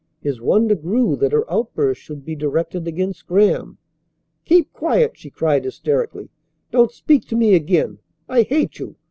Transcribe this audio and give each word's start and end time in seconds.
His 0.19 0.41
wonder 0.41 0.73
grew 0.73 1.15
that 1.17 1.31
her 1.31 1.45
outburst 1.47 2.01
should 2.01 2.25
be 2.25 2.33
directed 2.35 2.87
against 2.87 3.27
Graham. 3.27 3.77
"Keep 4.45 4.73
quiet!" 4.73 5.15
she 5.15 5.29
cried 5.29 5.63
hysterically. 5.63 6.31
"Don't 6.71 6.91
speak 6.91 7.25
to 7.27 7.35
me 7.35 7.53
again. 7.53 7.99
I 8.27 8.41
hate 8.41 8.79
you! 8.79 8.95